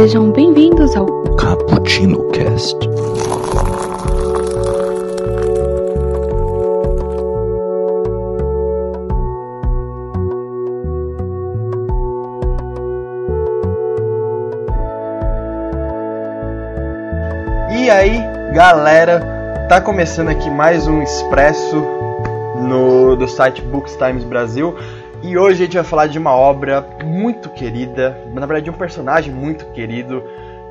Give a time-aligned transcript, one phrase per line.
[0.00, 2.78] Sejam bem-vindos ao Cappuccino Cast.
[17.76, 18.22] E aí,
[18.54, 21.84] galera, tá começando aqui mais um expresso
[22.60, 24.76] no do site Books Times Brasil.
[25.22, 28.74] E hoje a gente vai falar de uma obra muito querida, na verdade de um
[28.74, 30.22] personagem muito querido,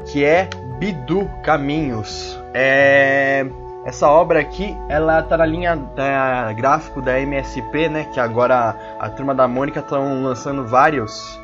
[0.05, 0.47] que é
[0.79, 2.39] Bidu Caminhos.
[2.53, 3.45] É...
[3.85, 8.05] Essa obra aqui, ela tá na linha da gráfico da MSP, né?
[8.13, 11.39] Que agora a turma da Mônica estão lançando vários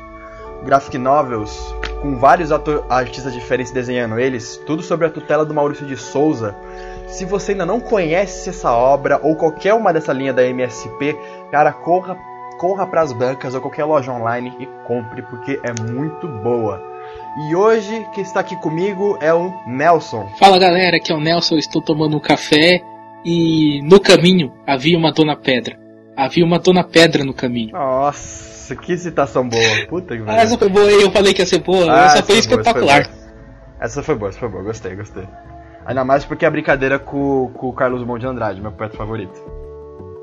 [0.62, 5.96] graphic novels com vários artistas diferentes desenhando eles, tudo sobre a tutela do Maurício de
[5.96, 6.54] Souza.
[7.06, 11.16] Se você ainda não conhece essa obra ou qualquer uma dessa linha da MSP,
[11.50, 12.18] cara, corra,
[12.58, 16.82] corra para as bancas ou qualquer loja online e compre porque é muito boa.
[17.48, 20.28] E hoje quem está aqui comigo é o Nelson.
[20.38, 22.80] Fala galera, aqui é o Nelson, estou tomando um café
[23.24, 25.76] e no caminho havia uma dona pedra.
[26.16, 27.72] Havia uma dona pedra no caminho.
[27.72, 29.86] Nossa, que citação boa.
[29.88, 32.38] Puta que Ah, essa foi boa, eu falei que ia ser boa, Ah, essa foi
[32.38, 33.00] essa foi boa, espetacular.
[33.00, 33.10] essa
[33.80, 35.24] Essa foi boa, essa foi boa, gostei, gostei.
[35.84, 39.38] Ainda mais porque é brincadeira com, com o Carlos Mão de Andrade, meu poeta favorito.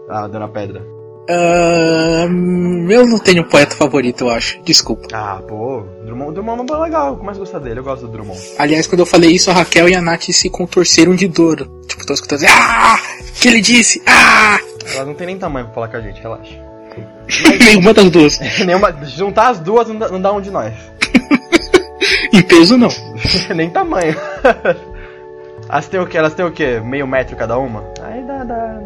[0.09, 0.81] Ah, Dona Pedra.
[1.29, 2.25] Ah,
[2.89, 4.61] eu não tenho poeta favorito, eu acho.
[4.63, 5.07] Desculpa.
[5.13, 8.39] Ah, pô, Drummond, Drummond é legal, eu a gostar dele, eu gosto do Drummond.
[8.57, 11.69] Aliás, quando eu falei isso, a Raquel e a Nath se contorceram de dor.
[11.87, 12.99] Tipo, tô escutando assim, ah!
[13.39, 14.01] que ele disse?
[14.05, 14.59] Ah!
[14.95, 16.53] Ela não tem nem tamanho pra falar com a gente, relaxa.
[17.65, 18.39] Nenhuma das duas.
[18.65, 20.73] Nenhuma, juntar as duas não dá, não dá um de nós.
[22.33, 22.89] Em peso, não.
[23.55, 24.15] nem tamanho.
[25.69, 26.17] Elas têm o quê?
[26.17, 26.81] Elas têm o quê?
[26.83, 27.83] Meio metro cada uma?
[28.01, 28.79] Aí dá, dá,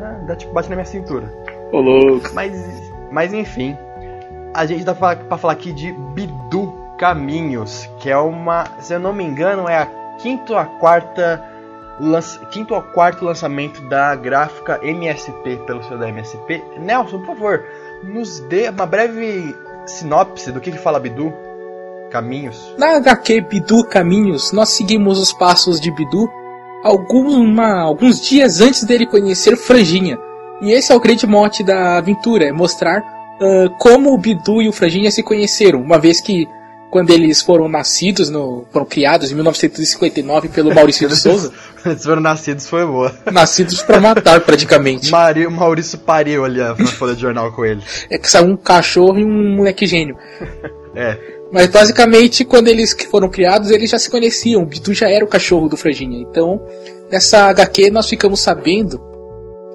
[0.00, 1.32] dá, dá tipo, bate na minha cintura.
[1.72, 2.30] Ô, louco.
[2.34, 2.52] Mas,
[3.10, 3.76] mas enfim,
[4.54, 9.00] a gente tá pra, pra falar aqui de Bidu Caminhos, que é uma, se eu
[9.00, 9.86] não me engano, é a
[10.20, 11.42] quinto a quarta
[11.98, 16.62] lança, quinto a quarto lançamento da gráfica MSP pelo seu da MSP.
[16.78, 17.64] Nelson, por favor,
[18.04, 19.56] nos dê uma breve
[19.86, 21.32] sinopse do que, que fala Bidu
[22.10, 22.74] Caminhos.
[22.78, 26.28] Na HQ Bidu Caminhos, nós seguimos os passos de Bidu
[26.84, 30.18] alguma, alguns dias antes dele conhecer Franjinha.
[30.62, 33.02] E esse é o grande mote da aventura, é mostrar
[33.42, 36.46] ah, como o Bidu e o Franjinha se conheceram, uma vez que
[36.90, 41.50] quando eles foram nascidos, no, foram criados em 1959 pelo Maurício de Souza,
[41.86, 43.12] Eles foram nascidos, foi boa.
[43.32, 45.10] nascidos pra matar praticamente.
[45.10, 47.82] Mari, Maurício pariu ali na folha de jornal com ele.
[48.10, 50.16] É que saiu um cachorro e um moleque gênio.
[50.94, 51.16] É,
[51.50, 54.60] Mas basicamente, quando eles foram criados, eles já se conheciam.
[54.60, 56.18] O Bidu já era o cachorro do Franjinha.
[56.20, 56.60] Então,
[57.10, 59.00] nessa HQ nós ficamos sabendo,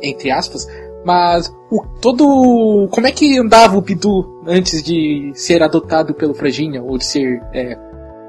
[0.02, 0.68] entre aspas,
[1.04, 2.88] mas o todo.
[2.92, 6.82] Como é que andava o Bidu antes de ser adotado pelo Franjinha?
[6.84, 7.42] Ou de ser.
[7.54, 7.78] É,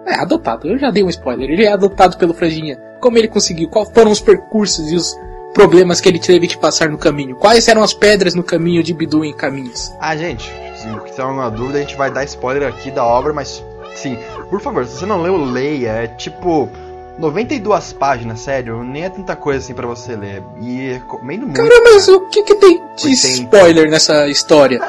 [0.06, 0.68] é, adotado.
[0.68, 1.50] Eu já dei um spoiler.
[1.50, 2.78] Ele é adotado pelo Franjinha.
[3.00, 3.68] Como ele conseguiu?
[3.68, 5.16] Quais foram os percursos e os
[5.54, 7.36] problemas que ele teve que passar no caminho?
[7.36, 9.92] Quais eram as pedras no caminho de Bidu em caminhos?
[10.00, 10.44] Ah, gente,
[10.76, 13.62] se tiver alguma dúvida, a gente vai dar spoiler aqui da obra, mas
[13.96, 14.16] sim,
[14.50, 15.90] por favor, se você não leu, leia.
[15.90, 16.68] É tipo
[17.18, 20.42] 92 páginas, sério, nem é tanta coisa assim pra você ler.
[20.60, 21.56] E recomendo muito.
[21.60, 23.28] Cara, mas o que que tem de 80.
[23.42, 24.80] spoiler nessa história?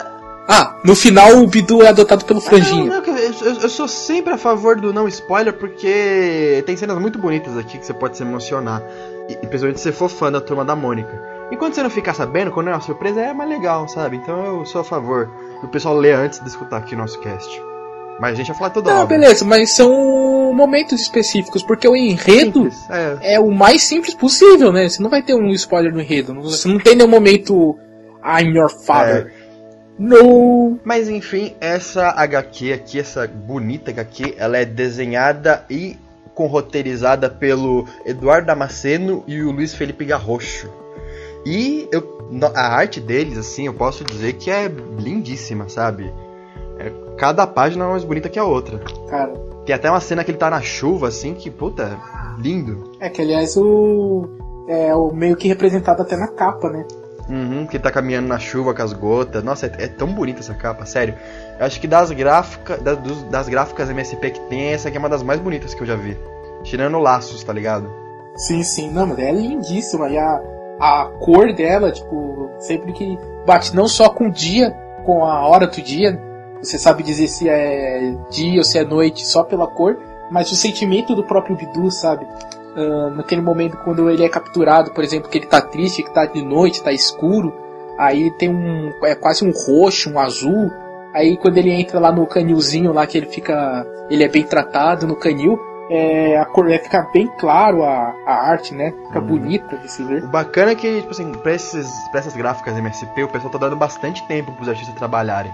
[0.47, 2.85] Ah, no final o Bidu é adotado pelo Não, Franjinha.
[2.85, 7.19] não, eu, eu- eu sou sempre a favor do não spoiler, porque tem cenas muito
[7.19, 8.81] bonitas aqui que você pode se emocionar.
[9.27, 11.21] E, principalmente se você for fã da turma da Mônica.
[11.51, 14.17] E quando você não ficar sabendo, quando é uma surpresa, é mais legal, sabe?
[14.17, 15.29] Então eu sou a favor
[15.61, 17.61] do pessoal ler antes de escutar aqui o nosso cast.
[18.19, 19.17] Mas a gente vai falar toda Não, obra.
[19.17, 24.71] beleza, mas são momentos específicos, porque o enredo Simples, É, é o mais simples possível,
[24.71, 24.89] né?
[24.89, 26.33] Você não vai ter um spoiler no enredo.
[26.41, 27.77] Você não tem nenhum momento
[28.23, 29.33] I'm your father.
[29.97, 30.79] No.
[30.83, 35.97] Mas enfim, essa HQ aqui, essa bonita HQ, ela é desenhada e
[36.33, 40.69] com roteirizada pelo Eduardo Damasceno e o Luiz Felipe Garrocho.
[41.45, 46.13] E eu, a arte deles, assim, eu posso dizer que é lindíssima, sabe?
[46.79, 48.79] É, cada página é mais bonita que a outra.
[49.09, 49.33] Cara,
[49.65, 51.97] Tem até uma cena que ele tá na chuva, assim, que, puta,
[52.39, 52.91] lindo.
[52.99, 54.27] é que aliás o.
[54.67, 56.85] É o meio que representado até na capa, né?
[57.27, 59.43] Uhum, que ele tá caminhando na chuva com as gotas.
[59.43, 61.15] Nossa, é, é tão bonita essa capa, sério.
[61.59, 64.99] Eu acho que das gráficas, das, dos- das gráficas MSP que tem, essa aqui é
[64.99, 66.17] uma das mais bonitas que eu já vi.
[66.63, 67.89] Tirando laços, tá ligado?
[68.35, 70.07] Sim, sim, não, mas é lindíssima.
[70.09, 70.41] E a,
[70.79, 74.71] a cor dela, tipo, sempre que bate não só com o dia,
[75.05, 76.19] com a hora do dia,
[76.61, 79.97] você sabe dizer se é dia ou se é noite só pela cor,
[80.31, 82.25] mas o sentimento do próprio Bidu, sabe?
[82.75, 86.25] Ah, naquele momento quando ele é capturado, por exemplo, que ele tá triste, que tá
[86.25, 87.53] de noite, tá escuro,
[87.97, 88.91] aí tem um.
[89.03, 90.71] é quase um roxo, um azul,
[91.11, 93.83] Aí quando ele entra lá no canilzinho lá que ele fica.
[94.11, 95.59] ele é bem tratado no canil,
[95.89, 98.93] é, a cor, é, fica bem claro a, a arte, né?
[99.07, 99.25] Fica Hum.
[99.25, 100.23] bonita de se ver.
[100.23, 103.57] O bacana é que, tipo assim, pra, esses, pra essas gráficas MSP, o pessoal tá
[103.57, 105.51] dando bastante tempo pros artistas trabalharem.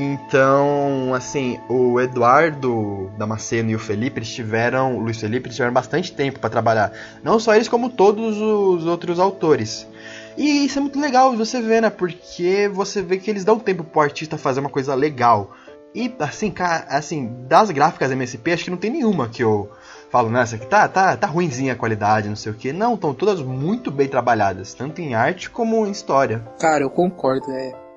[0.00, 5.74] Então, assim, o Eduardo Damasceno e o Felipe, eles tiveram, o Luiz Felipe, eles tiveram
[5.74, 6.92] bastante tempo pra trabalhar.
[7.20, 9.88] Não só eles, como todos os outros autores.
[10.36, 11.90] E isso é muito legal você ver, né?
[11.90, 15.50] Porque você vê que eles dão tempo pro artista fazer uma coisa legal.
[15.92, 19.68] E, assim, cara, assim, das gráficas MSP, acho que não tem nenhuma que eu
[20.10, 22.72] falo, nessa aqui tá, tá, tá ruimzinha a qualidade, não sei o que.
[22.72, 26.46] Não, estão todas muito bem trabalhadas, tanto em arte como em história.
[26.60, 27.87] Cara, eu concordo, é.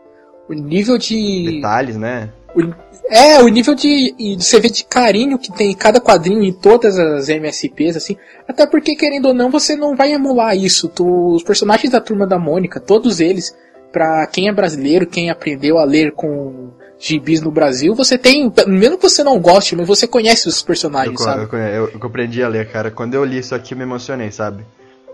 [0.49, 1.55] O nível de.
[1.55, 2.29] Detalhes, né?
[2.55, 5.99] o- é, o nível de, e de você vê de carinho que tem em cada
[5.99, 8.15] quadrinho em todas as MSPs, assim.
[8.47, 10.87] Até porque, querendo ou não, você não vai emular isso.
[10.89, 13.55] Tu- os personagens da turma da Mônica, todos eles,
[13.91, 18.51] pra quem é brasileiro, quem aprendeu a ler com gibis no Brasil, você tem.
[18.67, 21.47] Mesmo que você não goste, mas você conhece os Eu, personagens, co- sabe?
[21.51, 22.91] eu, eu, eu aprendi a ler, cara.
[22.91, 24.63] Quando eu li isso aqui, eu me emocionei, sabe?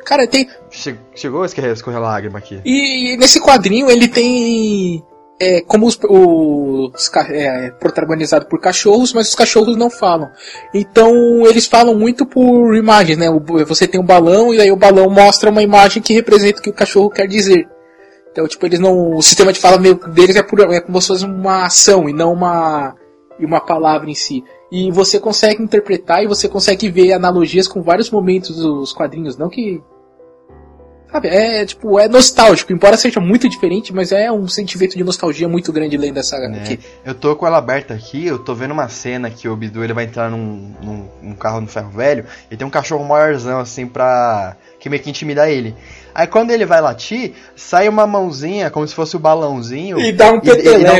[0.05, 0.47] Cara, tem.
[0.71, 2.59] Che- chegou a escorrer, escorrer a lágrima aqui.
[2.65, 5.03] E nesse quadrinho ele tem.
[5.39, 10.29] É, como os, os ca- é, protagonizado por cachorros, mas os cachorros não falam.
[10.73, 13.27] Então eles falam muito por imagens, né?
[13.67, 16.71] Você tem um balão e aí o balão mostra uma imagem que representa o que
[16.71, 17.67] o cachorro quer dizer.
[18.31, 19.15] Então, tipo, eles não.
[19.15, 22.13] O sistema de fala meio deles é, por, é como se fosse uma ação e
[22.13, 22.95] não uma,
[23.39, 24.43] uma palavra em si.
[24.71, 29.37] E você consegue interpretar e você consegue ver analogias com vários momentos dos quadrinhos.
[29.37, 29.81] Não que
[31.11, 35.47] Sabe, é tipo, é nostálgico, embora seja muito diferente, mas é um sentimento de nostalgia
[35.47, 36.59] muito grande lendo essa Né?
[36.61, 36.79] aqui.
[37.05, 39.93] Eu tô com ela aberta aqui, eu tô vendo uma cena que o Bidu ele
[39.93, 43.87] vai entrar num, num, num carro no ferro velho e tem um cachorro maiorzão assim
[43.87, 44.57] pra.
[44.79, 45.73] que meio que intimida ele.
[46.13, 49.99] Aí quando ele vai latir, sai uma mãozinha, como se fosse o balãozinho.
[49.99, 50.53] E dá um e- e dá um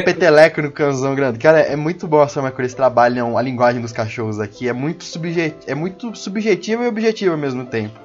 [0.03, 0.05] peteleco.
[0.05, 1.37] peteleco no cãozão grande.
[1.37, 4.69] Cara, é muito bom a forma que eles trabalham a linguagem dos cachorros aqui.
[4.69, 5.53] É muito, subjet...
[5.67, 7.99] é muito subjetiva e objetiva ao mesmo tempo.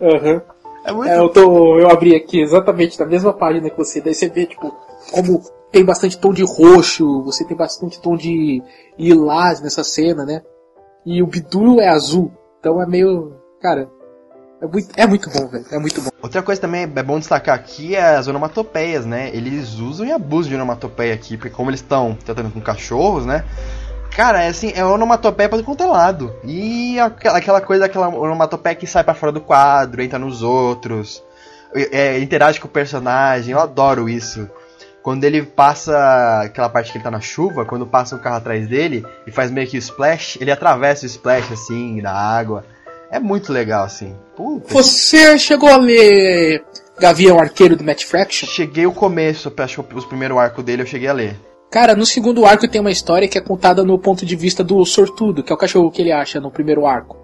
[0.00, 0.40] Aham.
[0.84, 1.10] É muito.
[1.10, 1.78] É, eu tô.
[1.78, 4.74] Eu abri aqui exatamente na mesma página que você, daí você vê, tipo,
[5.12, 8.62] como tem bastante tom de roxo, você tem bastante tom de
[8.98, 10.42] lilás nessa cena, né?
[11.04, 12.32] E o Bidu é azul.
[12.58, 13.34] Então é meio.
[13.60, 13.88] Cara.
[14.62, 15.64] É muito, é muito bom, velho.
[15.70, 16.10] É muito bom.
[16.22, 19.30] Outra coisa também é bom destacar aqui é as onomatopeias, né?
[19.34, 23.42] Eles usam e abusam de onomatopeia aqui, porque como eles estão tratando com cachorros, né?
[24.10, 26.34] Cara, é assim, é onomatopeia pra todo quanto é lado.
[26.44, 31.22] E aquela aquela coisa, aquela onomatopeia que sai pra fora do quadro, entra nos outros,
[31.74, 34.48] é, interage com o personagem, eu adoro isso.
[35.02, 38.68] Quando ele passa aquela parte que ele tá na chuva, quando passa um carro atrás
[38.68, 42.64] dele e faz meio que o splash, ele atravessa o splash assim, da água.
[43.10, 44.14] É muito legal, assim.
[44.36, 46.62] Puta Você chegou a ler
[46.98, 48.46] Gavião Arqueiro do Matt Fraction?
[48.46, 51.49] Cheguei o começo, acho que os primeiros arcos dele eu cheguei a ler.
[51.70, 54.84] Cara, no segundo arco tem uma história que é contada no ponto de vista do
[54.84, 57.16] sortudo, que é o cachorro que ele acha no primeiro arco.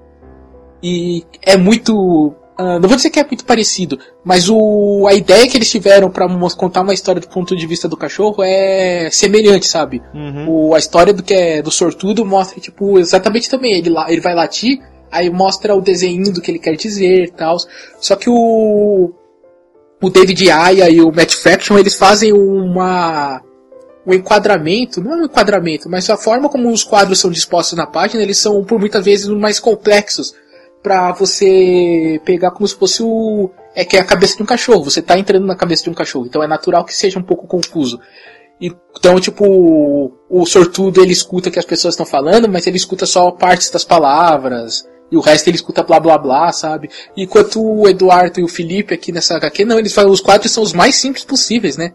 [0.82, 2.32] E é muito.
[2.56, 6.10] ah, não vou dizer que é muito parecido, mas o, a ideia que eles tiveram
[6.10, 10.00] pra mos- contar uma história do ponto de vista do cachorro é semelhante, sabe?
[10.48, 13.72] O, a história do que é do sortudo mostra, tipo, exatamente também.
[13.78, 14.78] Ele, ele vai latir,
[15.10, 17.56] aí mostra o desenho do que ele quer dizer e tal.
[17.98, 19.12] Só que o.
[20.00, 23.40] O David Aya e o Matt Fraction, eles fazem uma
[24.06, 27.86] o enquadramento, não é um enquadramento, mas a forma como os quadros são dispostos na
[27.86, 30.32] página, eles são por muitas vezes mais complexos
[30.80, 34.84] para você pegar como se fosse o é que é a cabeça de um cachorro.
[34.84, 37.48] Você tá entrando na cabeça de um cachorro, então é natural que seja um pouco
[37.48, 38.00] confuso.
[38.60, 43.04] Então, tipo, o, sortudo ele escuta o que as pessoas estão falando, mas ele escuta
[43.04, 44.88] só partes das palavras.
[45.10, 46.88] E o resto ele escuta blá blá blá, sabe?
[47.16, 50.62] Enquanto o Eduardo e o Felipe aqui nessa HQ, não, eles falam, os quadros são
[50.62, 51.92] os mais simples possíveis, né?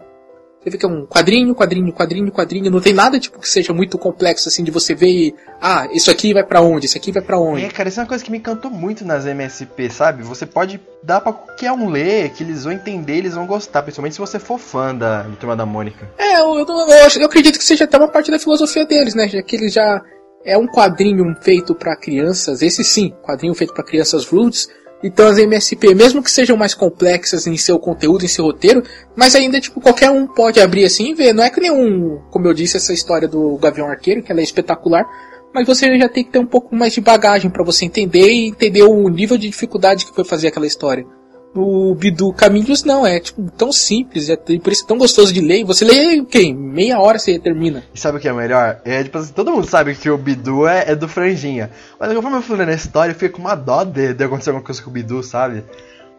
[0.63, 2.69] Você vê que é um quadrinho, quadrinho, quadrinho, quadrinho.
[2.69, 5.07] Não tem nada tipo que seja muito complexo assim de você ver.
[5.07, 6.85] e, Ah, isso aqui vai pra onde?
[6.85, 7.65] Isso aqui vai pra onde?
[7.65, 10.21] É, cara, isso é uma coisa que me encantou muito nas MSP, sabe?
[10.23, 14.13] Você pode dar pra qualquer um ler, que eles vão entender, eles vão gostar, principalmente
[14.13, 16.07] se você for fã da do Turma da Mônica.
[16.15, 19.27] É, eu, eu, eu eu acredito que seja até uma parte da filosofia deles, né?
[19.27, 19.99] Já que eles já
[20.45, 24.69] é um quadrinho feito pra crianças, esse sim, quadrinho feito pra crianças roots.
[25.03, 28.83] Então as MSP, mesmo que sejam mais complexas em seu conteúdo, em seu roteiro,
[29.15, 31.33] mas ainda tipo qualquer um pode abrir assim e ver.
[31.33, 34.43] Não é que nenhum, como eu disse, essa história do Gavião Arqueiro, que ela é
[34.43, 35.05] espetacular,
[35.53, 38.47] mas você já tem que ter um pouco mais de bagagem pra você entender e
[38.47, 41.05] entender o nível de dificuldade que foi fazer aquela história.
[41.53, 45.33] No Bidu Caminhos não, é tipo tão simples, é t- por isso é tão gostoso
[45.33, 45.59] de ler.
[45.59, 46.53] E Você lê quem?
[46.53, 47.83] Meia hora você termina.
[47.93, 48.79] E sabe o que é melhor?
[48.85, 51.69] É, tipo assim, todo mundo sabe que o Bidu é, é do Franjinha.
[51.99, 54.51] Mas conforme eu fui lendo a história, eu fiquei com uma dó de, de acontecer
[54.51, 55.63] alguma coisa com o Bidu, sabe?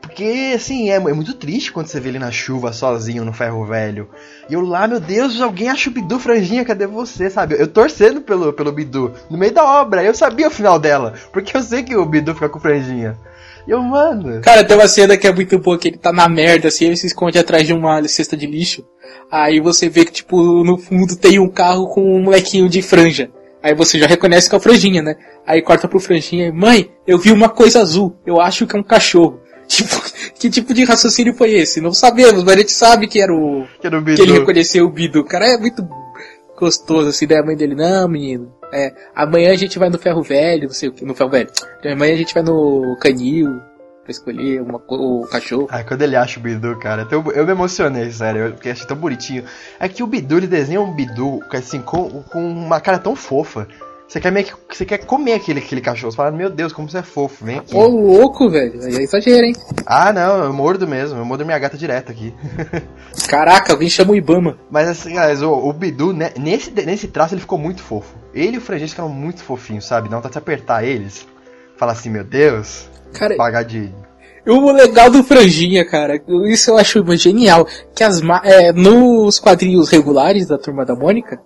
[0.03, 3.65] Porque, assim, é, é, muito triste quando você vê ele na chuva sozinho no ferro
[3.65, 4.11] velho.
[4.51, 7.55] E eu lá, meu Deus, alguém acha o Bidu franjinha, cadê você, sabe?
[7.57, 10.03] Eu torcendo pelo, pelo Bidu no meio da obra.
[10.03, 13.17] Eu sabia o final dela, porque eu sei que o Bidu fica com franjinha.
[13.67, 14.41] Eu, mano.
[14.41, 16.97] Cara, tem uma cena que é muito boa, que ele tá na merda, assim, ele
[16.97, 18.85] se esconde atrás de uma cesta de lixo.
[19.31, 23.31] Aí você vê que, tipo, no fundo tem um carro com um molequinho de franja.
[23.63, 25.15] Aí você já reconhece que é o franjinha, né?
[25.47, 28.79] Aí corta pro franjinha e, mãe, eu vi uma coisa azul, eu acho que é
[28.79, 29.41] um cachorro.
[29.73, 30.03] Tipo,
[30.39, 31.81] que tipo de raciocínio foi esse?
[31.81, 33.65] Não sabemos, mas a gente sabe que era o.
[33.81, 35.21] Que, era o que ele reconheceu o Bidu.
[35.21, 35.83] O cara é muito
[36.63, 38.55] gostoso, assim, daí a mãe dele, não, menino.
[38.73, 41.51] É, amanhã a gente vai no ferro velho, não sei o que, no ferro velho.
[41.85, 43.61] Amanhã a gente vai no canil
[44.05, 45.67] pra escolher uma, o cachorro.
[45.71, 48.97] Ah, quando ele acha o Bidu, cara, eu, eu me emocionei, sério, porque achei tão
[48.97, 49.45] bonitinho.
[49.81, 53.67] É que o Bidu, ele desenha um Bidu, assim, com, com uma cara tão fofa.
[54.13, 56.11] Você quer, meio que, você quer comer aquele, aquele cachorro.
[56.13, 57.75] Você fala, meu Deus, como você é fofo, vem aqui.
[57.75, 58.79] Ô, louco, velho.
[58.85, 59.55] Aí é exagero, hein?
[59.87, 61.19] Ah, não, eu mordo mesmo.
[61.19, 62.35] Eu mordo minha gata direto aqui.
[63.27, 64.59] Caraca, alguém chama o Ibama.
[64.71, 68.15] Mas assim, guys, o, o Bidu, né, nesse, nesse traço, ele ficou muito fofo.
[68.35, 70.11] Ele e o Frangês ficaram muito fofinhos, sabe?
[70.11, 71.27] Não tá de apertar eles.
[71.79, 72.91] Fala assim, meu Deus.
[73.15, 73.95] Cara, pagar de.
[74.47, 77.67] O legal do Franjinha, cara, isso eu acho genial.
[77.95, 81.41] Que as é, nos quadrinhos regulares da Turma da Mônica,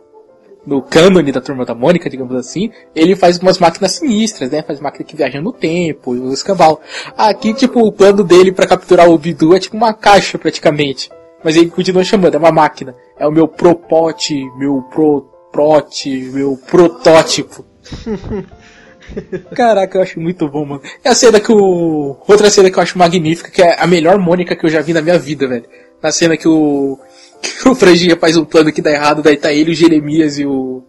[0.66, 4.62] no cânone da Turma da Mônica, digamos assim, ele faz umas máquinas sinistras, né?
[4.62, 6.80] Faz máquina que viaja no tempo, o escambau.
[7.16, 11.10] Aqui, tipo, o plano dele para capturar o Bidu é tipo uma caixa, praticamente.
[11.44, 12.94] Mas ele continua chamando, é uma máquina.
[13.18, 17.64] É o meu propote, meu pro prote, meu protótipo.
[19.54, 20.82] Caraca, eu acho muito bom, mano.
[21.04, 22.16] É a cena que o.
[22.26, 24.92] Outra cena que eu acho magnífica, que é a melhor Mônica que eu já vi
[24.92, 25.64] na minha vida, velho.
[26.02, 26.98] Na cena que o
[27.40, 30.46] que o Franjinha faz um plano que dá errado, daí tá ele, o Jeremias e
[30.46, 30.82] o.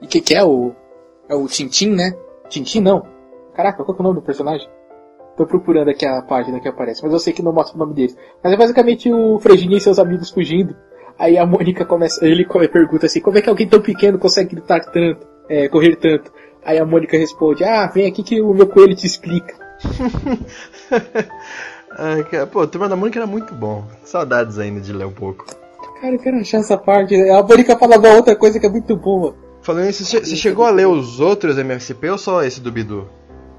[0.00, 0.72] E que que é o.
[1.28, 2.14] É o Tintin, né?
[2.48, 3.06] Tintin não.
[3.54, 4.68] Caraca, qual é o nome do personagem?
[5.36, 7.94] Tô procurando aqui a página que aparece, mas eu sei que não mostra o nome
[7.94, 8.16] deles.
[8.42, 10.74] Mas é basicamente o Franjinha e seus amigos fugindo.
[11.18, 14.80] Aí a Mônica começa, ele pergunta assim, como é que alguém tão pequeno consegue gritar
[14.80, 16.32] tanto, é, correr tanto?
[16.64, 19.54] Aí a Mônica responde, ah, vem aqui que o meu coelho te explica.
[21.90, 23.84] Ai, pô, Turma da Mônica era muito bom.
[24.04, 25.46] Saudades ainda de ler um pouco.
[26.00, 27.14] Cara, eu quero achar essa parte.
[27.14, 29.34] A Mônica falava outra coisa que é muito boa.
[29.62, 33.08] Falando isso, você chegou a ler os outros MSP ou só esse do Bidu?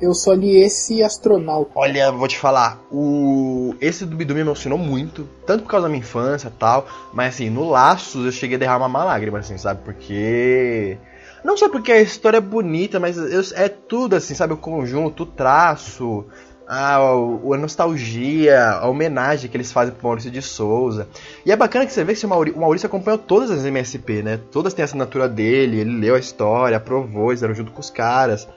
[0.01, 1.71] Eu só li esse astronauta.
[1.75, 5.89] Olha, vou te falar, o esse do Bidu me emocionou muito, tanto por causa da
[5.89, 9.57] minha infância e tal, mas assim, no Laços eu cheguei a derramar uma lágrima, assim,
[9.57, 9.81] sabe?
[9.83, 10.97] Porque.
[11.43, 13.17] Não sei porque a história é bonita, mas
[13.51, 14.53] é tudo assim, sabe?
[14.53, 16.25] O conjunto, o traço,
[16.69, 21.07] a, a, nostalgia, a homenagem que eles fazem pro Maurício de Souza.
[21.43, 24.21] E é bacana que você vê que o Maurício, o Maurício acompanhou todas as MSP,
[24.21, 24.39] né?
[24.51, 27.89] Todas têm a assinatura dele, ele leu a história, aprovou, eles eram junto com os
[27.89, 28.47] caras.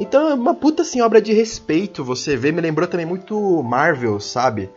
[0.00, 4.18] Então é uma puta assim, obra de respeito, você vê, me lembrou também muito Marvel,
[4.18, 4.68] sabe?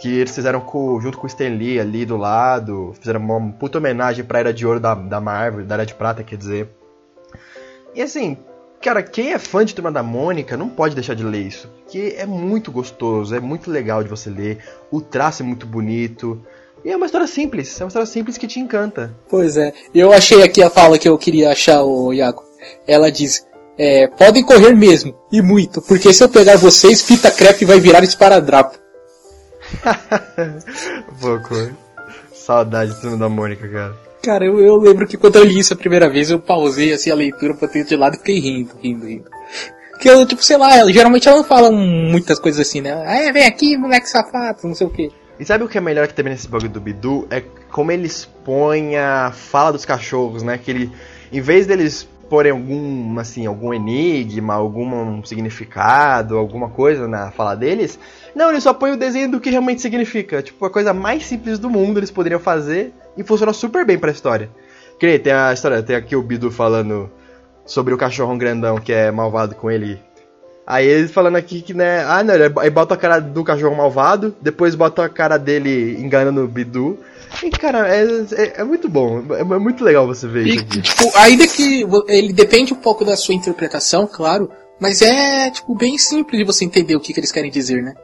[0.00, 3.76] Que eles fizeram com, junto com o Stan Lee ali do lado, fizeram uma puta
[3.76, 6.70] homenagem pra Era de Ouro da, da Marvel, da Era de Prata, quer dizer.
[7.94, 8.38] E assim,
[8.80, 11.68] Cara, quem é fã de Turma da Mônica não pode deixar de ler isso.
[11.82, 14.58] Porque é muito gostoso, é muito legal de você ler.
[14.90, 16.40] O traço é muito bonito.
[16.84, 19.12] E é uma história simples, é uma história simples que te encanta.
[19.28, 19.72] Pois é.
[19.92, 22.44] Eu achei aqui a fala que eu queria achar, o Iago.
[22.86, 23.44] Ela diz:
[23.76, 28.04] é, podem correr mesmo, e muito, porque se eu pegar vocês, fita crepe vai virar
[28.04, 28.78] esparadrapo.
[31.20, 31.54] Pouco.
[32.32, 34.07] Saudade de Turma da Mônica, cara.
[34.22, 37.10] Cara, eu, eu lembro que quando eu li isso a primeira vez, eu pausei assim
[37.10, 39.30] a leitura ter de lado e fiquei rindo, rindo, rindo.
[40.00, 42.92] Que eu, tipo, sei lá, ela, geralmente ela não fala muitas coisas assim, né?
[43.06, 45.10] Ah, é, vem aqui, moleque safado, não sei o que.
[45.38, 47.26] E sabe o que é melhor que também nesse bug do Bidu?
[47.30, 50.58] É como ele expõe a fala dos cachorros, né?
[50.58, 50.92] Que ele,
[51.32, 57.98] em vez deles porem algum, assim, algum enigma, algum significado, alguma coisa na fala deles,
[58.34, 60.42] não, ele só põe o desenho do que realmente significa.
[60.42, 64.10] Tipo, a coisa mais simples do mundo eles poderiam fazer e funciona super bem pra
[64.10, 64.50] história.
[64.98, 67.10] Que tem a história, tem aqui o Bidu falando
[67.64, 70.00] sobre o cachorrão grandão que é malvado com ele.
[70.70, 74.36] Aí ele falando aqui que, né, ah, não, aí bota a cara do cachorro malvado,
[74.38, 76.98] depois bota a cara dele enganando o Bidu.
[77.42, 80.60] E, cara, é, é, é muito bom, é, é, muito legal você ver e, isso
[80.60, 80.82] aqui.
[80.82, 85.96] Tipo, ainda que ele depende um pouco da sua interpretação, claro, mas é, tipo, bem
[85.96, 87.94] simples de você entender o que, que eles querem dizer, né?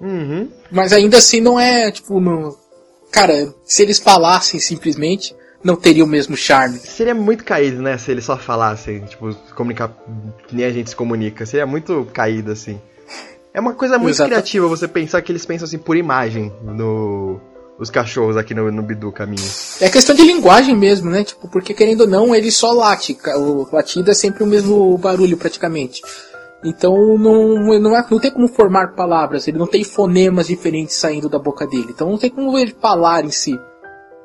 [0.00, 0.48] Uhum.
[0.70, 2.56] Mas ainda assim não é, tipo, no...
[3.12, 6.78] Cara, se eles falassem simplesmente, não teria o mesmo charme.
[6.78, 7.96] Seria muito caído, né?
[7.98, 9.92] Se eles só falassem, tipo, comunicar
[10.46, 11.44] que nem a gente se comunica.
[11.44, 12.80] Seria muito caído, assim.
[13.52, 14.30] É uma coisa muito Exato.
[14.30, 17.40] criativa você pensar que eles pensam assim por imagem no.
[17.78, 19.48] Os cachorros aqui no, no Bidu caminho.
[19.80, 21.24] É questão de linguagem mesmo, né?
[21.24, 23.16] Tipo, porque querendo ou não, ele só late.
[23.36, 26.02] O latido é sempre o mesmo barulho praticamente.
[26.62, 31.26] Então não, não, é, não tem como formar palavras, ele não tem fonemas diferentes saindo
[31.26, 31.88] da boca dele.
[31.88, 33.58] Então não tem como ele falar em si.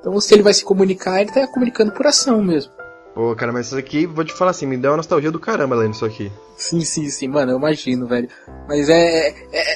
[0.06, 2.72] Então se ele vai se comunicar, ele tá comunicando por ação mesmo.
[3.16, 5.76] Pô, cara, mas isso aqui, vou te falar assim, me deu uma nostalgia do caramba
[5.76, 6.32] lendo isso aqui.
[6.56, 8.30] Sim, sim, sim, mano, eu imagino, velho.
[8.68, 9.30] Mas é.
[9.52, 9.74] É,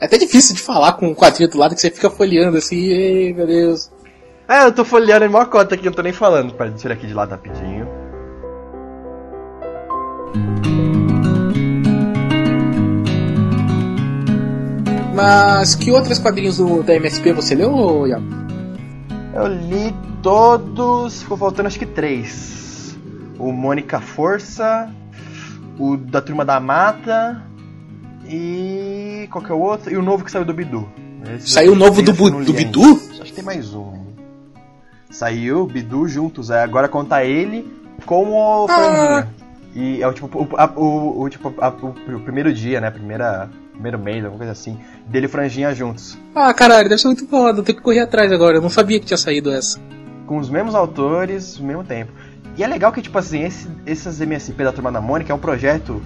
[0.00, 2.76] é até difícil de falar com um quadrinho do lado que você fica folheando assim,
[2.76, 3.90] ei, meu Deus.
[4.46, 6.52] É, eu tô folheando em maior cota aqui, eu tô nem falando.
[6.52, 7.88] Pera, tirar aqui de lado rapidinho.
[15.14, 18.37] Mas que outros quadrinhos do, da MSP você leu, Iago?
[19.34, 22.96] Eu li todos, ficou faltando acho que três.
[23.38, 24.90] O Mônica Força,
[25.78, 27.42] o da Turma da Mata
[28.28, 29.92] e qual que é o outro?
[29.92, 30.88] E o novo que saiu do Bidu.
[31.34, 33.00] Esse saiu o novo do, do Bidu?
[33.12, 34.08] Acho que tem mais um.
[35.10, 37.66] Saiu Bidu juntos, é, agora conta ele
[38.04, 39.26] com o ah.
[39.74, 42.90] E é o tipo, o, a, o, o tipo a, o, o, primeiro dia, né?
[42.90, 44.78] Primeira, primeiro mês, alguma coisa assim.
[45.06, 46.18] Dele e Franjinha juntos.
[46.34, 47.62] Ah, caralho, deve ser muito foda.
[47.62, 48.56] Tenho que correr atrás agora.
[48.56, 49.80] Eu não sabia que tinha saído essa.
[50.26, 52.12] Com os mesmos autores, mesmo tempo.
[52.56, 55.38] E é legal que, tipo assim, esse, essas MSP da Turma da Mônica é um
[55.38, 56.02] projeto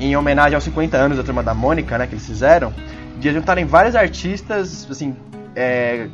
[0.00, 2.06] em homenagem aos 50 anos da Turma da Mônica, né?
[2.06, 2.74] Que eles fizeram.
[3.18, 5.16] De juntarem vários artistas, assim,
[5.54, 6.08] é,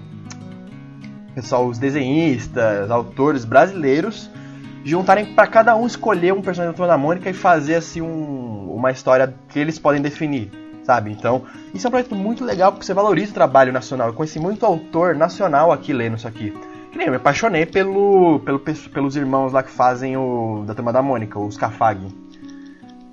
[1.34, 4.30] pessoal, os desenhistas, autores brasileiros
[4.84, 8.72] juntarem para cada um escolher um personagem da Turma da Mônica e fazer assim um,
[8.74, 10.50] uma história que eles podem definir,
[10.84, 11.10] sabe?
[11.10, 11.42] Então,
[11.74, 14.08] isso é um projeto muito legal porque você valoriza o trabalho nacional.
[14.08, 16.52] Eu conheci muito autor nacional aqui lendo isso aqui.
[16.90, 20.92] Que nem eu me apaixonei pelo, pelo, pelos irmãos lá que fazem o da Turma
[20.92, 22.06] da Mônica, os Cafag.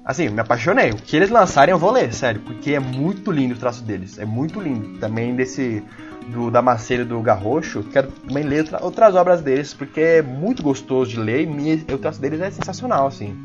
[0.04, 0.90] Assim, me apaixonei.
[0.90, 4.18] O que eles lançarem eu vou ler, sério, porque é muito lindo o traço deles.
[4.18, 5.00] É muito lindo.
[5.00, 5.84] Também desse
[6.30, 11.12] do Damasceno do Garrocho, quero também ler outra, outras obras deles, porque é muito gostoso
[11.12, 13.36] de ler e o traço deles é sensacional, assim.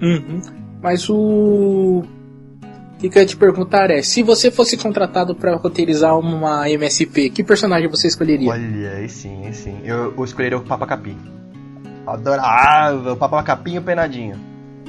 [0.00, 0.40] Uhum.
[0.82, 2.04] Mas o.
[2.98, 7.30] O que, eu ia te perguntar é: se você fosse contratado para roteirizar uma MSP,
[7.30, 8.50] que personagem você escolheria?
[8.50, 9.78] Olha, aí sim, aí sim.
[9.84, 11.16] Eu, eu escolheria o Papa Capim.
[12.04, 14.48] Adorava o Papa Capim e o Penadinho.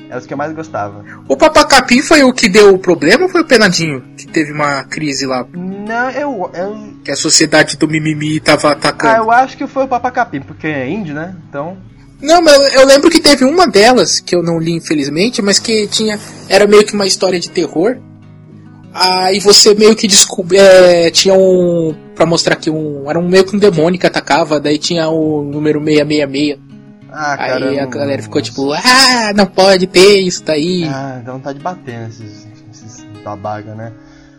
[0.10, 1.06] É os que eu mais gostava.
[1.28, 4.84] O Papacapim foi o que deu o problema ou foi o Penadinho que teve uma
[4.84, 5.46] crise lá?
[5.54, 6.50] Não, eu.
[6.52, 6.94] eu...
[7.04, 9.14] Que a sociedade do mimimi tava atacando.
[9.14, 11.36] Ah, eu acho que foi o Papacapim, porque é índio, né?
[11.48, 11.78] Então.
[12.22, 15.88] Não, mas eu lembro que teve uma delas, que eu não li infelizmente, mas que
[15.88, 16.20] tinha.
[16.48, 17.98] Era meio que uma história de terror.
[18.94, 20.58] Aí você meio que descobre.
[20.58, 21.96] É, tinha um.
[22.16, 23.10] Pra mostrar que um.
[23.10, 26.60] Era um meio que um demônio que atacava, daí tinha o número 666.
[27.12, 30.84] Ah, cara, aí a galera ficou tipo, ah, não pode ter isso daí.
[30.84, 33.92] Ah, dá vontade de bater nesses, nesses babaga, né?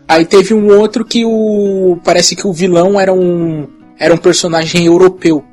[0.07, 1.97] Aí teve um outro que o.
[2.03, 3.67] Parece que o vilão era um.
[3.97, 5.43] Era um personagem europeu.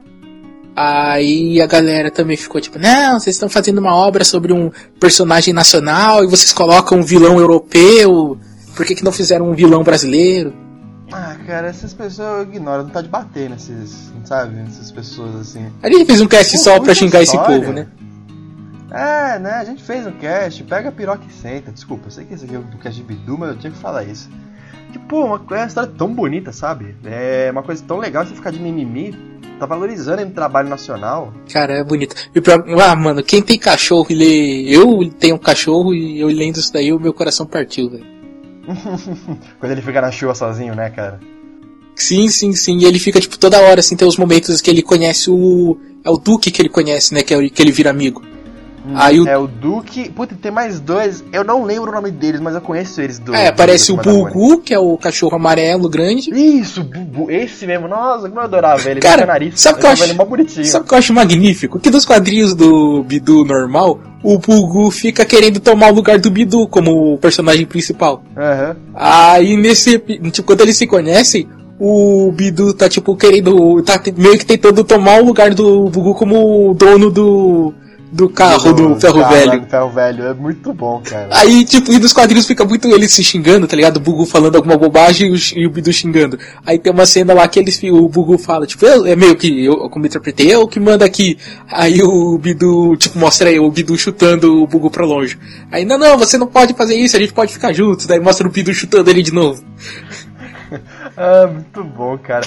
[0.80, 5.52] Aí a galera também ficou tipo, não, vocês estão fazendo uma obra sobre um personagem
[5.52, 8.38] nacional e vocês colocam um vilão europeu.
[8.76, 10.54] Por que, que não fizeram um vilão brasileiro?
[11.10, 15.66] Ah, cara, essas pessoas eu ignoro, não tá de bater nesses, sabe, nessas pessoas assim.
[15.82, 17.56] A gente fez um cast Pô, só pra xingar história.
[17.56, 17.88] esse povo, né?
[18.92, 21.72] É, né, a gente fez um cast, pega a piroca e senta.
[21.72, 23.78] Desculpa, eu sei que esse aqui é um cast de Bidu, mas eu tinha que
[23.78, 24.30] falar isso.
[24.92, 26.94] Que, pô, uma, é uma história tão bonita, sabe?
[27.04, 29.14] É uma coisa tão legal você ficar de mimimi,
[29.58, 31.32] tá valorizando o trabalho nacional.
[31.52, 32.14] Cara, é bonito.
[32.80, 34.62] Ah, mano, quem tem cachorro e lê.
[34.68, 38.06] Eu tenho um cachorro e eu lendo isso daí, o meu coração partiu, velho.
[39.58, 41.20] Quando ele fica na chuva sozinho, né, cara?
[41.94, 42.78] Sim, sim, sim.
[42.78, 45.76] E ele fica, tipo, toda hora, assim, tem os momentos que ele conhece o.
[46.04, 47.22] É o Duque que ele conhece, né?
[47.22, 48.22] Que, é, que ele vira amigo.
[48.88, 49.28] Hum, Aí o...
[49.28, 50.08] É o Duque.
[50.08, 51.22] Puta, tem mais dois.
[51.30, 53.38] Eu não lembro o nome deles, mas eu conheço eles dois.
[53.38, 56.30] É, aparece o Bugu, que é o cachorro amarelo grande.
[56.30, 57.86] Isso, Bugu, esse mesmo.
[57.86, 59.00] Nossa, como eu adorava ele.
[59.00, 60.64] Cara, nariz, sabe o que eu acho?
[60.64, 61.78] Sabe que eu acho magnífico?
[61.78, 66.66] Que dos quadrinhos do Bidu normal, o Bugu fica querendo tomar o lugar do Bidu
[66.68, 68.22] como personagem principal.
[68.36, 68.74] Uhum.
[68.94, 69.98] Aí nesse.
[69.98, 71.46] Tipo, quando eles se conhecem,
[71.78, 73.82] o Bidu tá tipo querendo.
[73.82, 77.74] tá meio que tentando tomar o lugar do Bugu como dono do
[78.10, 79.60] do carro do, do ferro carro, velho.
[79.60, 81.28] Do ferro velho, é muito bom, cara.
[81.30, 83.98] Aí, tipo, e nos quadrinhos fica muito eles se xingando, tá ligado?
[83.98, 86.38] O Bugu falando alguma bobagem e o, e o Bidu xingando.
[86.64, 89.64] Aí tem uma cena lá que eles, o Bugu fala, tipo, eu, é meio que,
[89.64, 91.38] eu, como interpretei, eu que manda aqui.
[91.70, 95.38] Aí o Bidu, tipo, mostra aí o Bidu chutando o Bugu pra longe.
[95.70, 98.06] Aí, não, não, você não pode fazer isso, a gente pode ficar juntos.
[98.06, 99.62] Daí mostra o Bidu chutando ele de novo.
[101.16, 102.46] ah, muito bom, cara.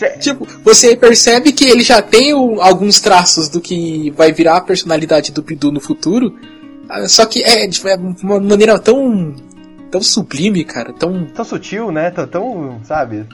[0.00, 0.18] É...
[0.18, 4.60] Tipo, você percebe que ele já tem o, alguns traços do que vai virar a
[4.60, 6.38] personalidade do Bidu no futuro.
[6.88, 9.34] Ah, só que é de é uma maneira tão.
[9.90, 10.92] tão sublime, cara.
[10.92, 11.26] Tão.
[11.26, 12.10] Tão sutil, né?
[12.10, 13.26] Tão, tão sabe?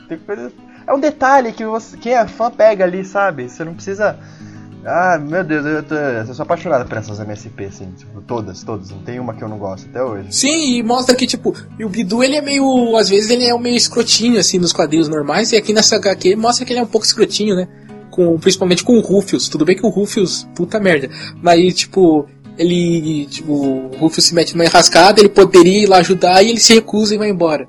[0.87, 3.49] É um detalhe que você, quem é fã pega ali, sabe?
[3.49, 4.19] Você não precisa.
[4.89, 8.89] Ah, meu Deus, eu, tô, eu sou apaixonado por essas MSP, assim, tipo, todas, todas.
[8.91, 10.29] Não tem uma que eu não gosto até hoje.
[10.31, 12.97] Sim, e mostra que, tipo, e o Bidu ele é meio.
[12.97, 16.65] Às vezes ele é meio escrotinho, assim, nos quadrinhos normais, e aqui nessa HQ mostra
[16.65, 17.67] que ele é um pouco escrotinho, né?
[18.13, 19.49] Com, principalmente com o Rufius.
[19.49, 21.11] Tudo bem que o Rufius, puta merda.
[21.43, 22.25] Mas, tipo,
[22.57, 23.27] ele.
[23.27, 26.75] Tipo, o Rufius se mete numa enrascada, ele poderia ir lá ajudar e ele se
[26.75, 27.67] recusa e vai embora.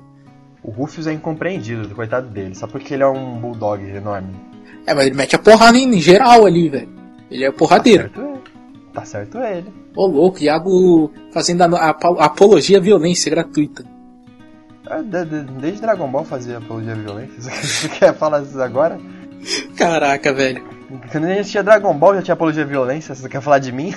[0.62, 4.28] O Rufius é incompreendido, coitado dele, só porque ele é um bulldog enorme.
[4.86, 6.97] É, mas ele mete a porrada em, em geral ali, velho.
[7.30, 8.08] Ele é porradeiro.
[8.10, 8.92] Tá certo ele.
[8.94, 9.72] Tá certo ele.
[9.94, 13.84] Ô louco, Iago fazendo a, apologia à violência gratuita.
[15.04, 17.38] De- Desde Dragon Ball fazia apologia à violência.
[17.62, 18.98] Você quer falar isso agora?
[19.76, 20.64] Caraca, velho.
[21.12, 23.70] Quando a gente tinha Dragon Ball já tinha apologia à violência, você quer falar de
[23.70, 23.92] mim?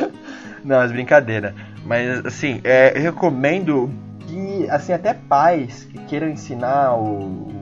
[0.64, 1.54] Não, mas brincadeira.
[1.84, 3.90] Mas assim, é, eu recomendo
[4.26, 7.55] que assim, até pais que queiram ensinar o, o-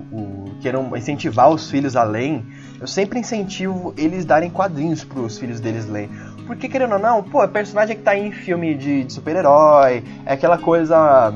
[0.64, 2.42] queiram incentivar os filhos a ler,
[2.80, 6.08] eu sempre incentivo eles darem quadrinhos pros filhos deles lerem.
[6.46, 10.32] Porque querendo ou não, pô, é personagem que tá em filme de, de super-herói, é
[10.32, 11.34] aquela coisa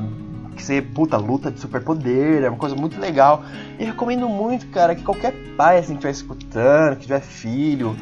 [0.55, 3.43] que você, puta, luta de superpoder, é uma coisa muito legal.
[3.77, 7.95] E recomendo muito, cara, que qualquer pai assim que estiver escutando, que tiver filho,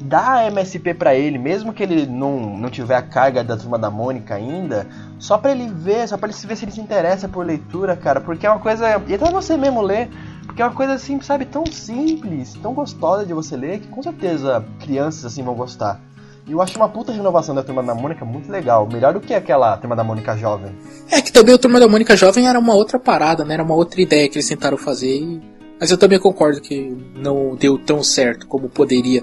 [0.00, 3.90] dá MSP pra ele, mesmo que ele não, não tiver a carga da turma da
[3.90, 4.86] Mônica ainda,
[5.18, 8.20] só pra ele ver, só pra ele ver se ele se interessa por leitura, cara,
[8.20, 9.02] porque é uma coisa.
[9.06, 10.08] E até você mesmo ler,
[10.46, 14.02] porque é uma coisa assim, sabe, tão simples, tão gostosa de você ler, que com
[14.02, 16.00] certeza crianças assim vão gostar.
[16.46, 19.34] E eu acho uma puta renovação da turma da Mônica muito legal, melhor do que
[19.34, 20.72] aquela turma da Mônica jovem.
[21.10, 23.54] É que também o Turma da Mônica Jovem era uma outra parada, né?
[23.54, 25.16] Era uma outra ideia que eles tentaram fazer.
[25.16, 25.40] e-
[25.78, 29.22] Mas eu também concordo que não deu tão certo como poderia.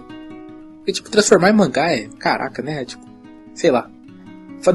[0.78, 2.08] Porque, tipo, transformar em mangá é.
[2.20, 2.86] Caraca, né?
[2.86, 3.04] Tipo,
[3.54, 3.90] sei lá.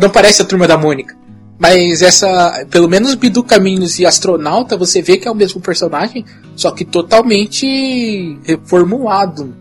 [0.00, 1.16] Não parece a Turma da Mônica.
[1.62, 2.66] Mas essa.
[2.68, 6.25] Pelo menos Bidu Caminhos e Astronauta, você vê que é o mesmo personagem,
[6.57, 9.55] só que totalmente reformulado.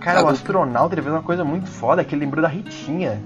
[0.00, 3.22] Cara, o Tá, astronauta ele fez uma coisa muito foda, que ele lembrou da Ritinha.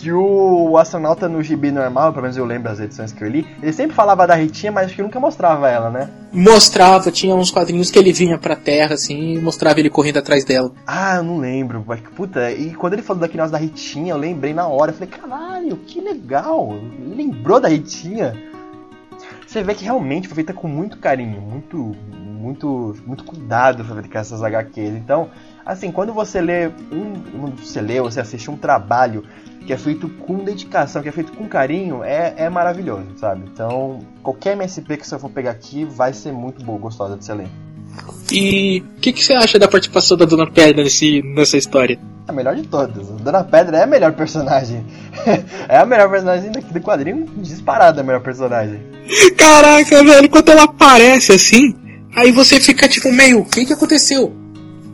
[0.00, 3.46] Que o astronauta no gibi normal, pelo menos eu lembro das edições que eu li,
[3.62, 6.10] ele sempre falava da Ritinha, mas acho que nunca mostrava ela, né?
[6.32, 10.44] Mostrava, tinha uns quadrinhos que ele vinha pra terra, assim, e mostrava ele correndo atrás
[10.44, 10.70] dela.
[10.86, 11.82] Ah, eu não lembro.
[11.86, 14.90] mas que Puta, e quando ele falou daqui nós da Ritinha, eu lembrei na hora.
[14.90, 16.74] Eu falei, caralho, que legal.
[16.98, 18.34] Lembrou da Ritinha.
[19.46, 24.22] Você vê que realmente foi feita com muito carinho, muito, muito, muito cuidado pra fabricar
[24.22, 24.94] essas HQs.
[24.94, 25.30] Então,
[25.64, 29.24] assim, quando você lê um, você lê, você assiste um trabalho
[29.66, 33.42] que é feito com dedicação, que é feito com carinho, é, é maravilhoso, sabe?
[33.52, 37.34] Então, qualquer MSP que você for pegar aqui vai ser muito boa, gostosa de você
[37.34, 37.48] ler.
[38.30, 41.98] E o que, que você acha da participação da Dona Pedra nesse, nessa história?
[42.28, 43.08] A melhor de todas.
[43.08, 44.84] Dona Pedra é a melhor personagem.
[45.68, 48.80] é a melhor personagem daqui do quadrinho, disparada a melhor personagem.
[49.36, 51.74] Caraca, velho, quando ela aparece assim,
[52.14, 54.32] aí você fica tipo meio, o que que aconteceu?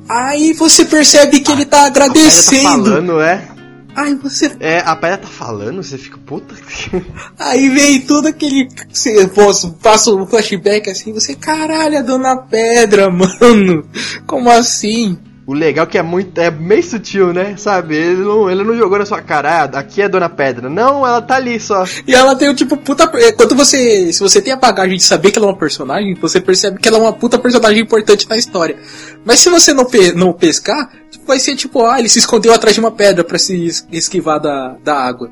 [0.08, 2.84] Aí você percebe que ele tá A tá agradecendo.
[2.84, 3.51] falando, é.
[3.94, 4.56] Aí você.
[4.60, 6.54] É, a Pedra tá falando, você fica, puta.
[7.38, 8.68] Aí vem tudo aquele.
[8.90, 13.86] Você posso, passa um flashback assim, você, caralho, a Dona Pedra, mano.
[14.26, 15.18] Como assim?
[15.44, 16.38] O legal é que é muito.
[16.40, 17.56] É meio sutil, né?
[17.56, 17.96] Sabe?
[17.96, 20.70] Ele não, ele não jogou na sua cara, ah, aqui é Dona Pedra.
[20.70, 21.84] Não, ela tá ali só.
[22.06, 23.10] E ela tem o tipo puta.
[23.14, 24.12] é, Quando você.
[24.12, 26.86] Se você tem a bagagem de saber que ela é uma personagem, você percebe que
[26.86, 28.76] ela é uma puta personagem importante na história.
[29.24, 30.88] Mas se você não, pe- não pescar,
[31.26, 34.38] vai ser tipo, ah, ele se escondeu atrás de uma pedra pra se es- esquivar
[34.38, 35.28] da, da água.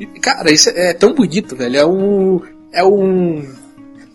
[0.00, 1.76] E, cara, isso é tão bonito, velho.
[1.76, 2.40] É um.
[2.72, 3.44] É um.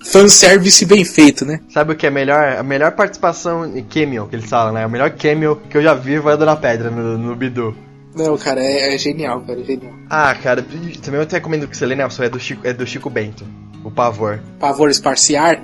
[0.04, 1.60] Fanservice bem feito, né?
[1.70, 2.58] Sabe o que é melhor?
[2.58, 4.86] A melhor participação em cameo que eles falam, né?
[4.86, 7.76] O melhor cameo que eu já vi foi a Dona Pedra no, no Bidu.
[8.16, 9.94] Não, cara, é, é genial, cara, é genial.
[10.10, 10.66] Ah, cara,
[11.04, 13.46] também eu te recomendo que você lê, Nelson, é do Chico, é do Chico Bento.
[13.84, 14.40] O Pavor.
[14.60, 15.62] Pavor esparciar.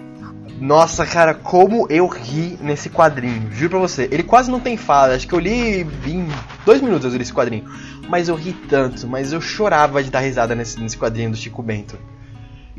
[0.60, 3.52] Nossa, cara, como eu ri nesse quadrinho.
[3.52, 4.08] Juro pra você.
[4.12, 5.16] Ele quase não tem fala.
[5.16, 6.28] Acho que eu li em
[6.66, 7.66] dois minutos eu li esse quadrinho.
[8.08, 11.64] Mas eu ri tanto, mas eu chorava de dar risada nesse, nesse quadrinho do Chico
[11.64, 11.98] Bento.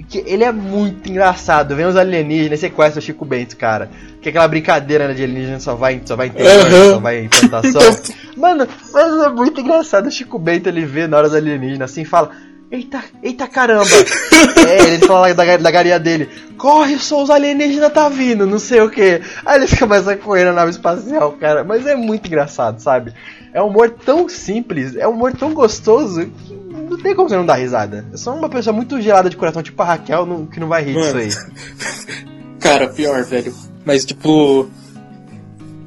[0.02, 1.76] Que ele é muito engraçado.
[1.76, 3.88] Vem os alienígenas, sequestra o Chico Bento, cara.
[4.20, 6.90] Que é aquela brincadeira né, de alienígena só vai, só vai em terror, Aham.
[6.90, 7.80] só vai em plantação.
[8.37, 12.02] Mano, mas é muito engraçado o Chico Bento ele vê na hora dos alienígenas assim
[12.02, 12.30] e fala.
[12.70, 13.85] Eita, eita caramba!
[14.68, 18.80] é, ele fala da, da galinha dele, corre, só os alienígenas tá vindo, não sei
[18.80, 19.20] o que.
[19.46, 21.62] Aí ele começa a correr na nave espacial, cara.
[21.62, 23.14] Mas é muito engraçado, sabe?
[23.52, 26.54] É um humor tão simples, é um humor tão gostoso que
[26.88, 28.05] não tem como você não dar risada.
[28.12, 30.85] Eu sou uma pessoa muito gelada de coração, tipo a Raquel, não- que não vai
[30.85, 31.18] rir disso Mano.
[31.20, 31.31] aí.
[32.61, 33.55] Cara, pior, velho.
[33.85, 34.68] Mas, tipo.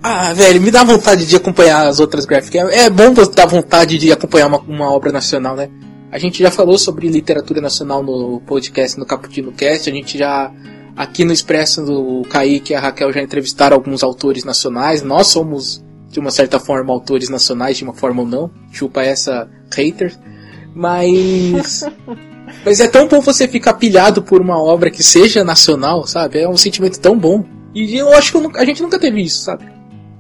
[0.04, 2.70] Ah, velho, me dá vontade de acompanhar as outras gráficas.
[2.72, 5.70] É é bom dar vontade de acompanhar uma, uma obra nacional, né?
[6.12, 9.90] A gente já falou sobre literatura nacional no podcast, no Caputino Cast.
[9.90, 10.52] A gente já,
[10.96, 15.02] aqui no Expresso do Kaique e a Raquel já entrevistaram alguns autores nacionais.
[15.02, 18.50] Nós somos de uma certa forma, autores nacionais, de uma forma ou não.
[18.72, 20.18] Chupa essa haters.
[20.78, 21.84] Mas.
[22.64, 26.40] mas é tão bom você ficar pilhado por uma obra que seja nacional, sabe?
[26.40, 27.44] É um sentimento tão bom.
[27.74, 29.66] E eu acho que a gente nunca teve isso, sabe?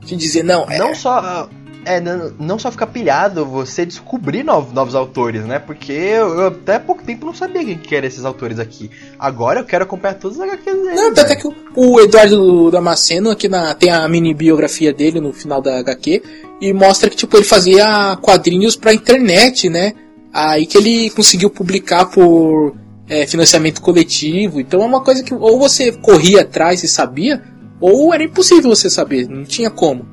[0.03, 0.77] De dizer, não, é...
[0.77, 1.47] Não só
[1.87, 5.57] é, não, não só ficar pilhado, você descobrir novos, novos autores, né?
[5.57, 8.91] Porque eu, eu até há pouco tempo não sabia quem que eram esses autores aqui.
[9.17, 10.95] Agora eu quero acompanhar todos os HQs deles.
[10.95, 15.31] Não, até que o, o Eduardo Damasceno aqui na, tem a mini biografia dele no
[15.31, 16.21] final da HQ
[16.59, 19.93] e mostra que tipo ele fazia quadrinhos pra internet, né?
[20.37, 22.75] Aí que ele conseguiu publicar por
[23.09, 24.59] é, financiamento coletivo.
[24.61, 27.41] Então é uma coisa que ou você corria atrás e sabia,
[27.81, 30.05] ou era impossível você saber, não tinha como.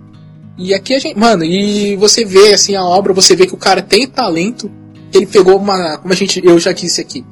[0.56, 1.18] E aqui a gente.
[1.18, 4.70] Mano, e você vê assim a obra, você vê que o cara tem talento.
[5.12, 5.98] Ele pegou uma.
[5.98, 6.40] Como a gente.
[6.42, 7.22] Eu já disse aqui.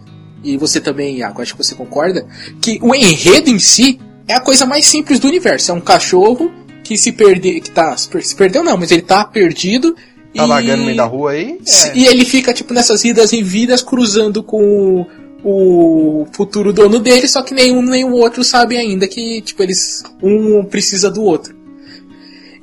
[0.44, 2.26] E você também, Iago, acho que você concorda.
[2.60, 5.70] Que o enredo em si é a coisa mais simples do universo.
[5.70, 6.52] É um cachorro
[6.84, 7.58] que se perdeu.
[7.58, 7.96] Que tá.
[7.96, 9.96] Se perdeu não, mas ele tá perdido.
[10.34, 10.48] Tá e...
[10.48, 11.58] vagando no meio da rua aí?
[11.66, 11.96] É.
[11.96, 15.06] E ele fica, tipo, nessas vidas em vidas cruzando com
[15.44, 20.02] o futuro dono dele, só que nenhum nem o outro sabe ainda que, tipo, eles.
[20.22, 21.61] Um precisa do outro.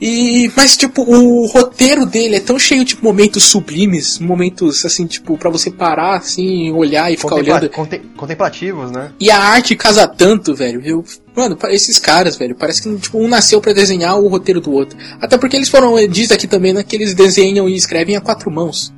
[0.02, 5.38] E, mas, tipo, o roteiro dele é tão cheio de momentos sublimes, momentos, assim, tipo,
[5.38, 7.70] para você parar, assim, olhar e ficar Contempla olhando.
[7.70, 9.12] Contem contemplativos, né?
[9.20, 10.82] E a arte casa tanto, velho.
[10.86, 11.04] Eu,
[11.36, 14.98] mano, esses caras, velho, parece que, tipo, um nasceu para desenhar o roteiro do outro.
[15.20, 18.50] Até porque eles foram, diz aqui também, né, que eles desenham e escrevem a quatro
[18.50, 18.94] mãos.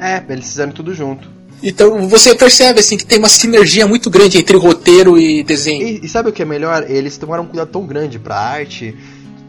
[0.00, 1.34] É, eles fizeram tudo junto.
[1.62, 5.86] Então você percebe assim que tem uma sinergia muito grande entre roteiro e desenho.
[5.86, 6.84] E, e sabe o que é melhor?
[6.90, 8.94] Eles tomaram um cuidado tão grande pra arte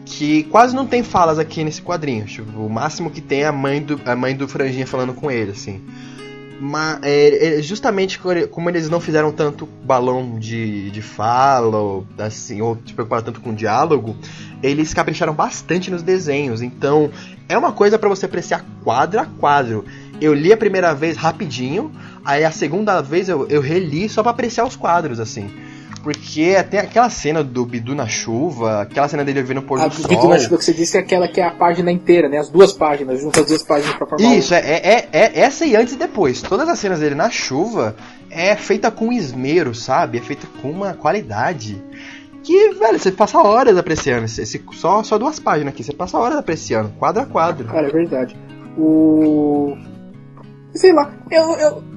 [0.06, 2.24] que quase não tem falas aqui nesse quadrinho.
[2.24, 5.30] Tipo, o máximo que tem é a mãe do, a mãe do Franjinha falando com
[5.30, 5.82] ele, assim.
[6.58, 8.18] Mas é, é, justamente
[8.50, 13.42] como eles não fizeram tanto balão de, de fala, ou, assim, ou se preocuparam tanto
[13.42, 14.16] com diálogo,
[14.62, 16.62] eles capricharam bastante nos desenhos.
[16.62, 17.10] Então
[17.48, 19.84] é uma coisa para você apreciar quadro a quadro.
[20.18, 21.92] Eu li a primeira vez rapidinho,
[22.24, 25.50] aí a segunda vez eu, eu reli só para apreciar os quadros, assim.
[26.06, 29.92] Porque tem aquela cena do Bidu na chuva, aquela cena dele vendo o pôr do
[29.92, 30.08] sol.
[30.08, 32.38] Bidu na chuva que você disse é aquela que é a página inteira, né?
[32.38, 35.74] As duas páginas, junto as duas páginas pra formar Isso, é, é, é, essa e
[35.74, 36.40] antes e depois.
[36.40, 37.96] Todas as cenas dele na chuva
[38.30, 40.18] é feita com esmero, sabe?
[40.18, 41.82] É feita com uma qualidade.
[42.44, 44.26] Que, velho, você passa horas apreciando.
[44.26, 47.66] Esse, só, só duas páginas aqui, você passa horas apreciando, quadro a quadro.
[47.66, 48.36] Cara, é verdade.
[48.78, 49.76] O.
[50.72, 51.95] Sei lá, eu, eu,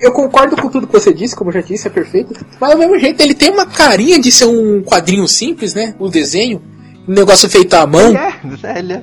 [0.00, 2.34] eu concordo com tudo que você disse, como eu já disse, é perfeito.
[2.60, 5.94] Mas ao mesmo jeito, ele tem uma carinha de ser um quadrinho simples, né?
[5.98, 6.62] O desenho.
[7.08, 8.14] Um negócio feito à mão.
[8.16, 9.02] É, ele é.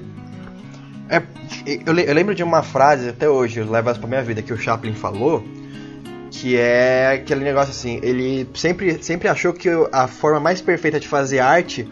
[1.09, 1.23] é
[1.65, 4.53] eu, eu, lembro de uma frase até hoje, eu levo essa pra minha vida, que
[4.53, 5.43] o Chaplin falou.
[6.29, 11.07] Que é aquele negócio assim, ele sempre, sempre achou que a forma mais perfeita de
[11.07, 11.87] fazer arte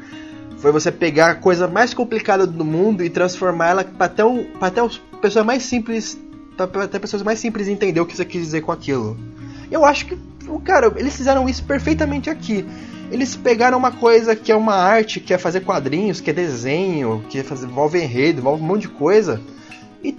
[0.57, 4.43] foi você pegar a coisa mais complicada do mundo e transformar ela para até, um,
[4.43, 6.19] pra até as pessoas mais simples
[6.63, 9.17] até pessoas mais simples entender o que você quis dizer com aquilo.
[9.71, 10.17] Eu acho que,
[10.63, 12.65] cara, eles fizeram isso perfeitamente aqui.
[13.09, 17.23] Eles pegaram uma coisa que é uma arte, que é fazer quadrinhos, que é desenho,
[17.29, 19.41] que é fazer, envolve enredo, envolve um monte de coisa,
[20.01, 20.17] e,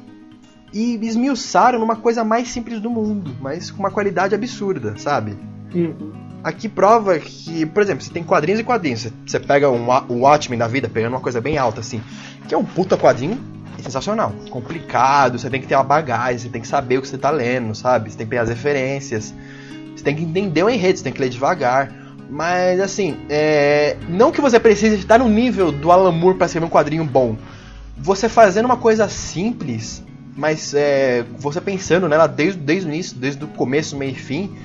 [0.72, 5.37] e esmiuçaram numa coisa mais simples do mundo, mas com uma qualidade absurda, sabe?
[5.74, 6.12] Uhum.
[6.44, 9.09] Aqui prova que, por exemplo, você tem quadrinhos e quadrinhos.
[9.24, 12.02] Você, pega um, um Watchmen da vida, pegando uma coisa bem alta assim,
[12.48, 13.40] que é um puta quadrinho,
[13.81, 14.33] sensacional.
[14.51, 17.31] Complicado, você tem que ter uma bagagem, você tem que saber o que você tá
[17.31, 18.11] lendo, sabe?
[18.11, 19.35] Você tem que pegar as referências,
[19.95, 21.93] você tem que entender o enredo, você tem que ler devagar.
[22.29, 23.97] Mas assim, é...
[24.09, 27.37] não que você precise estar no nível do Alan Moore para escrever um quadrinho bom.
[27.99, 30.03] Você fazendo uma coisa simples,
[30.35, 31.25] mas é...
[31.39, 34.57] você pensando nela desde, desde o início, desde o começo, meio e fim,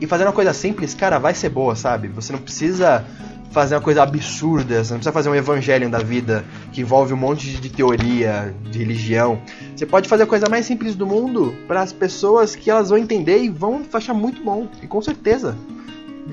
[0.00, 2.08] e fazendo uma coisa simples, cara, vai ser boa, sabe?
[2.08, 3.04] Você não precisa
[3.50, 7.16] fazer uma coisa absurda, você não precisa fazer um evangelho da vida que envolve um
[7.16, 9.40] monte de teoria, de religião.
[9.74, 12.98] Você pode fazer a coisa mais simples do mundo para as pessoas que elas vão
[12.98, 15.56] entender e vão achar muito bom, e com certeza.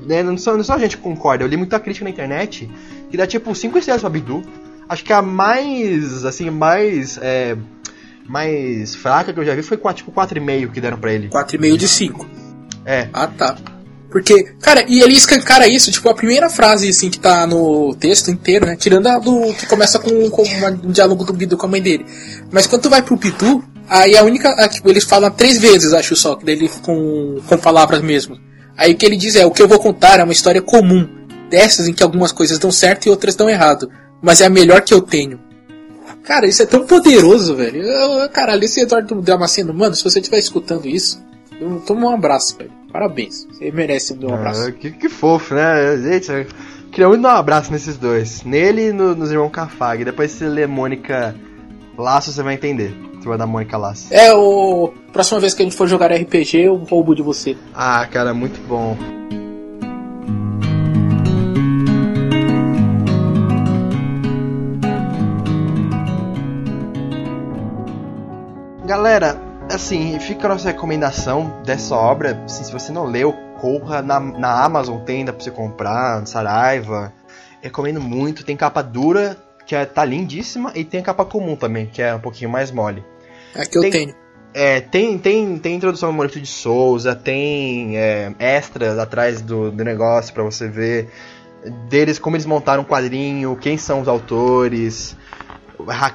[0.06, 2.70] Né, não, só, não só a gente concorda, eu li muita crítica na internet
[3.10, 4.42] que dá tipo 5 estrelas pra Bidu.
[4.90, 7.18] Acho que a mais, assim, mais.
[7.22, 7.56] É,
[8.28, 11.30] mais fraca que eu já vi foi tipo 4,5 que deram pra ele.
[11.30, 12.26] 4,5 de 5.
[12.86, 13.10] É.
[13.14, 13.56] Ah tá.
[14.14, 18.30] Porque, cara, e ele escancara isso, tipo, a primeira frase, assim, que tá no texto
[18.30, 18.76] inteiro, né?
[18.76, 22.06] Tirando a do que começa com, com um diálogo do Bidu com a mãe dele.
[22.52, 24.50] Mas quando tu vai pro Pitu, aí a única.
[24.50, 28.38] A, tipo, eles falam três vezes, acho só, dele com, com palavras mesmo.
[28.78, 31.10] Aí o que ele diz é: o que eu vou contar é uma história comum,
[31.50, 33.90] dessas em que algumas coisas dão certo e outras dão errado.
[34.22, 35.40] Mas é a melhor que eu tenho.
[36.24, 37.82] Cara, isso é tão poderoso, velho.
[38.32, 41.20] Caralho, esse Eduardo Damasceno, mano, se você estiver escutando isso,
[41.88, 42.83] toma um abraço, velho.
[42.94, 43.46] Parabéns.
[43.52, 44.68] Você merece um abraço.
[44.68, 45.98] Ah, que, que fofo, né?
[45.98, 46.48] Gente,
[46.94, 48.44] Queria muito dar um abraço nesses dois.
[48.44, 50.06] Nele e no, nos irmãos Cafag.
[50.06, 51.34] Depois se ler Mônica
[51.98, 52.96] Laço, você vai entender.
[53.16, 54.14] Você vai dar Mônica Laço.
[54.14, 54.94] É, o.
[55.12, 57.58] Próxima vez que a gente for jogar RPG, eu roubo de você.
[57.74, 58.96] Ah, cara, muito bom.
[68.86, 69.42] Galera,
[69.76, 72.42] assim, fica a nossa recomendação dessa obra.
[72.46, 76.28] Assim, se você não leu, corra na, na Amazon, tem, dá pra você comprar, no
[76.28, 77.12] Saraiva.
[77.62, 78.44] Recomendo muito.
[78.44, 82.14] Tem capa dura, que é, tá lindíssima, e tem a capa comum também, que é
[82.14, 83.04] um pouquinho mais mole.
[83.56, 84.16] É que eu Tem- tenho.
[84.56, 89.84] É, tem, tem, tem introdução ao Maurício de Souza, tem é, extras atrás do, do
[89.84, 91.10] negócio pra você ver
[91.90, 95.18] deles, como eles montaram o quadrinho, quem são os autores,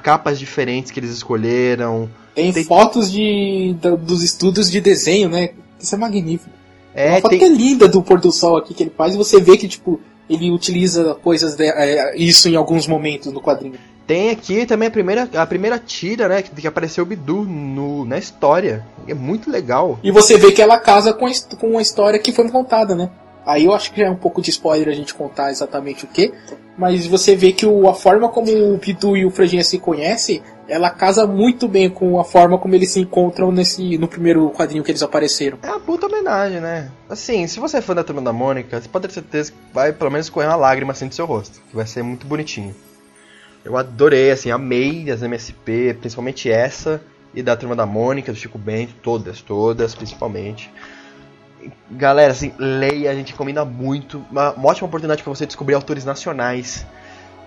[0.01, 2.09] capas diferentes que eles escolheram.
[2.35, 5.49] Tem, tem- fotos de, da- dos estudos de desenho, né?
[5.79, 6.51] Isso é magnífico.
[6.93, 9.13] É, Uma foto tem- que é linda do pôr do sol aqui que ele faz
[9.13, 13.41] e você vê que, tipo, ele utiliza coisas de- é, isso em alguns momentos no
[13.41, 13.75] quadrinho.
[14.07, 16.41] Tem aqui também a primeira, a primeira tira, né?
[16.41, 18.83] Que, que apareceu o Bidu no, na história.
[19.07, 19.99] É muito legal.
[20.03, 23.09] E você vê que ela casa com a, com a história que foi contada, né?
[23.49, 26.31] Aí eu acho que é um pouco de spoiler a gente contar exatamente o que,
[26.77, 30.41] mas você vê que o- a forma como o Pitu e o Franjinha se conhecem,
[30.67, 34.83] ela casa muito bem com a forma como eles se encontram nesse no primeiro quadrinho
[34.83, 35.57] que eles apareceram.
[35.63, 36.91] É uma puta homenagem, né?
[37.09, 39.91] Assim, se você é fã da Turma da Mônica, você pode ter certeza que vai
[39.91, 41.59] pelo menos correr uma lágrima assim do seu rosto.
[41.71, 42.75] Que vai ser muito bonitinho.
[43.65, 47.01] Eu adorei, assim, amei as MSP, principalmente essa,
[47.33, 50.71] e da Turma da Mônica, do Chico Bento, todas, todas, principalmente.
[51.91, 54.23] Galera, assim, leia, a gente recomenda muito.
[54.31, 56.85] Uma, uma ótima oportunidade para você descobrir autores nacionais.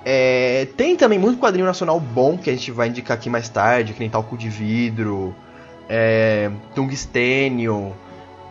[0.05, 3.93] É, tem também muito quadrinho nacional bom que a gente vai indicar aqui mais tarde,
[3.93, 5.35] que nem Talco de Vidro,
[5.89, 7.95] é, Tungstênio.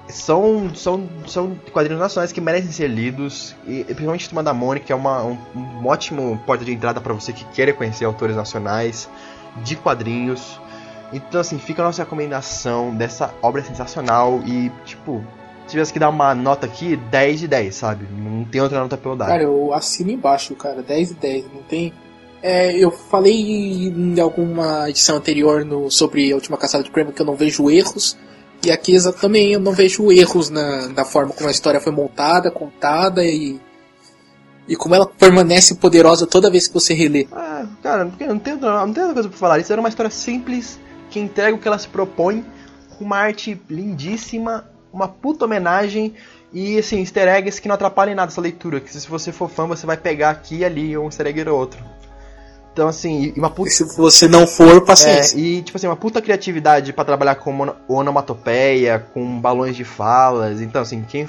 [0.08, 4.96] São, são, são quadrinhos nacionais que merecem ser lidos, e principalmente Turma da Mônica, é
[4.96, 9.10] uma, um, um ótimo porta de entrada para você que queira conhecer autores nacionais
[9.64, 10.60] de quadrinhos.
[11.14, 15.24] Então, assim, fica a nossa recomendação dessa obra sensacional e, tipo,
[15.72, 18.06] tivesse que dar uma nota aqui, 10 de 10, sabe?
[18.12, 19.28] Não tem outra nota pra eu dar.
[19.28, 21.94] Cara, eu assino embaixo, cara, 10 e 10, não tem.
[22.44, 27.22] É, eu falei em alguma edição anterior no, sobre a última caçada de prêmio que
[27.22, 28.18] eu não vejo erros.
[28.64, 32.52] E aqui também eu não vejo erros na, na forma como a história foi montada,
[32.52, 33.60] contada e.
[34.68, 37.28] E como ela permanece poderosa toda vez que você relê.
[37.32, 39.60] Ah, cara, não tem, não tem outra não tem outra coisa pra falar.
[39.60, 40.80] Isso era uma história simples,
[41.10, 42.46] que entrega o que ela se propõe,
[42.98, 46.14] com uma arte lindíssima, uma puta homenagem
[46.54, 48.80] e, assim, easter eggs que não atrapalhem nada essa leitura.
[48.80, 51.58] Que se você for fã, você vai pegar aqui e ali um easter egg ou
[51.58, 51.80] outro.
[52.74, 55.38] Então, assim, e uma puta E se você não for, É, paciência.
[55.38, 60.62] e tipo assim, uma puta criatividade pra trabalhar com onomatopeia, com balões de falas.
[60.62, 61.28] Então, assim, quem,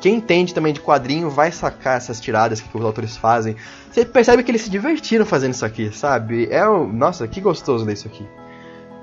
[0.00, 3.54] quem entende também de quadrinho vai sacar essas tiradas que os autores fazem.
[3.92, 6.48] Você percebe que eles se divertiram fazendo isso aqui, sabe?
[6.50, 8.26] É nossa, que gostoso ler isso aqui.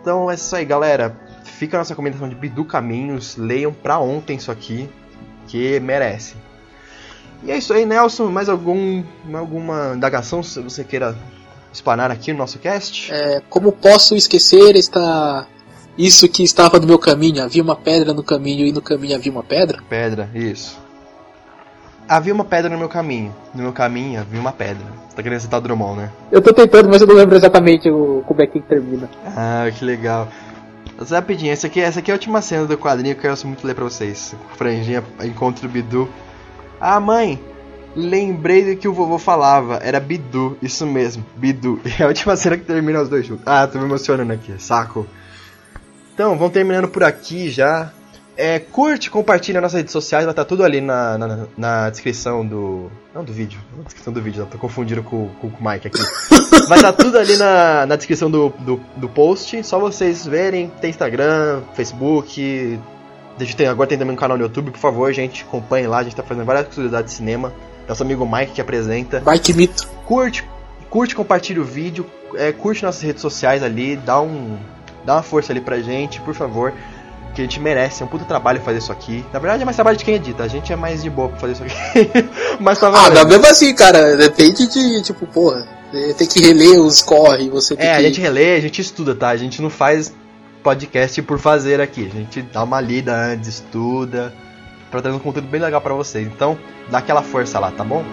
[0.02, 1.16] Então é isso aí, galera.
[1.44, 3.36] Fica a nossa recomendação de Bidu Caminhos.
[3.38, 4.90] Leiam pra ontem isso aqui,
[5.48, 6.36] que merece.
[7.44, 8.30] E é isso aí, Nelson.
[8.30, 11.16] Mais algum, alguma indagação se você queira
[11.72, 13.12] explanar aqui no nosso cast?
[13.12, 15.46] É, como posso esquecer esta.
[15.98, 17.44] Isso que estava no meu caminho?
[17.44, 19.80] Havia uma pedra no caminho e no caminho havia uma pedra?
[19.90, 20.80] Pedra, isso.
[22.08, 23.36] Havia uma pedra no meu caminho.
[23.54, 24.84] No meu caminho havia uma pedra.
[25.10, 26.12] Você tá querendo citar o Drummond, né?
[26.32, 29.10] Eu tô tentando, mas eu não lembro exatamente o, como é que termina.
[29.36, 30.30] Ah, que legal.
[31.08, 33.66] Rapidinho, essa aqui, essa aqui é a última cena do quadrinho que eu quero muito
[33.66, 34.36] ler pra vocês.
[34.58, 36.10] Franjinha, encontro do Bidu.
[36.80, 37.42] Ah, mãe,
[37.96, 39.80] lembrei do que o vovô falava.
[39.82, 41.80] Era Bidu, isso mesmo, Bidu.
[42.00, 43.44] É a última cena que termina os dois juntos.
[43.48, 45.08] Ah, tô me emocionando aqui, saco.
[46.14, 47.94] Então, vamos terminando por aqui já.
[48.36, 52.90] É, curte, compartilha nas redes sociais, vai estar tudo ali na, na, na descrição do.
[53.14, 56.00] Não do vídeo, na descrição do vídeo, tô confundindo com, com, com o Mike aqui.
[56.68, 60.72] Vai estar tudo ali na, na descrição do, do, do post, só vocês verem.
[60.82, 62.80] Tem Instagram, Facebook.
[63.56, 66.16] Tem, agora tem também um canal no YouTube, por favor, gente, acompanhe lá, a gente
[66.16, 67.54] tá fazendo várias curiosidades de cinema.
[67.88, 69.22] Nosso amigo Mike que apresenta.
[69.42, 69.88] Que mito.
[70.06, 70.44] Curte,
[70.90, 74.58] curte, compartilha o vídeo, é, curte nossas redes sociais ali, dá um.
[75.06, 76.74] Dá uma força ali pra gente, por favor.
[77.34, 79.24] Que a gente merece, é um puta trabalho fazer isso aqui.
[79.32, 81.40] Na verdade é mais trabalho de quem edita, a gente é mais de boa pra
[81.40, 82.28] fazer isso aqui.
[82.60, 83.16] Mas tá Ah, valendo.
[83.16, 85.66] mas mesmo assim, cara, depende de, tipo, porra,
[86.18, 88.04] tem que reler os corre, você tem É, a que...
[88.04, 89.30] gente relê, a gente estuda, tá?
[89.30, 90.14] A gente não faz
[90.64, 92.10] podcast por fazer aqui.
[92.12, 94.34] A gente dá uma lida antes, estuda,
[94.92, 96.28] pra trazer um conteúdo bem legal pra vocês.
[96.28, 96.58] Então,
[96.90, 98.04] dá aquela força lá, tá bom?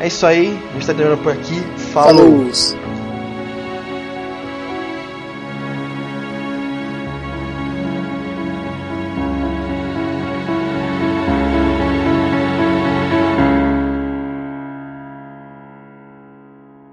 [0.00, 1.62] É isso aí, a gente tá terminando por aqui.
[1.92, 2.52] Falou.
[2.52, 2.95] Falou.